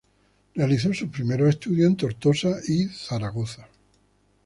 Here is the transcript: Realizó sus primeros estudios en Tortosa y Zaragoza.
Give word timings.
Realizó 0.55 0.91
sus 0.95 1.09
primeros 1.09 1.49
estudios 1.49 1.87
en 1.87 1.95
Tortosa 1.95 2.57
y 2.67 2.85
Zaragoza. 2.87 3.67